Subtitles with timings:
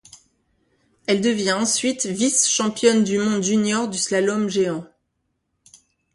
[1.05, 4.83] Elle devient ensuite vice-championne du monde junior du slalom géant.